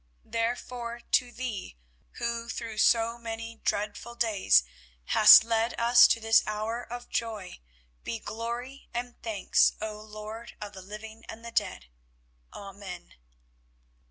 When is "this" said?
6.19-6.41